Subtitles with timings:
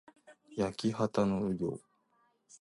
[0.57, 1.81] やきはたのうぎょう